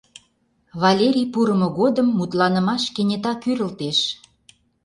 [0.81, 3.99] Валерий пурымо годым мутланымаш кенета кӱрылтеш.